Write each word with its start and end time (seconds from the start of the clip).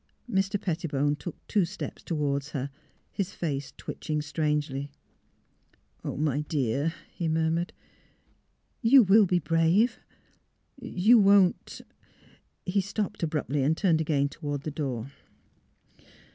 Mr. 0.27 0.59
Pettibone 0.59 1.15
took 1.15 1.35
two 1.47 1.63
steps 1.63 2.01
toward 2.01 2.43
her, 2.45 2.71
his 3.11 3.33
face 3.33 3.71
twitching 3.77 4.19
strangely." 4.19 4.89
My 6.03 6.39
dear!" 6.41 6.95
he 7.13 7.27
murmured, 7.27 7.71
^' 7.77 8.41
you 8.81 9.03
will 9.03 9.27
be 9.27 9.37
brave? 9.37 9.99
You 10.81 11.19
won't" 11.19 11.81
He 12.65 12.81
stopped 12.81 13.21
abruptly 13.21 13.61
and 13.61 13.77
turned 13.77 14.01
again 14.01 14.27
toward 14.27 14.63
the 14.63 14.71
door. 14.71 15.11